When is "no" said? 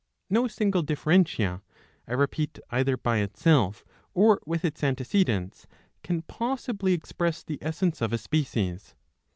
0.31-0.47